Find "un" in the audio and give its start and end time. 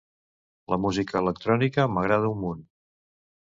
2.35-2.43